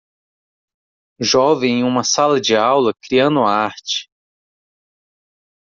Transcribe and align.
Jovem 1.21 1.81
em 1.81 1.83
uma 1.83 2.03
sala 2.03 2.41
de 2.41 2.55
aula, 2.55 2.91
criando 3.03 3.43
arte. 3.43 4.09